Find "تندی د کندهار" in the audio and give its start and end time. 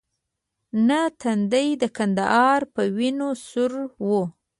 1.21-2.61